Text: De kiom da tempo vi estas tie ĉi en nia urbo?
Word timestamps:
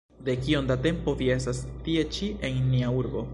De 0.27 0.33
kiom 0.45 0.69
da 0.71 0.77
tempo 0.85 1.13
vi 1.19 1.29
estas 1.35 1.59
tie 1.89 2.07
ĉi 2.17 2.31
en 2.51 2.59
nia 2.73 2.91
urbo? 3.03 3.25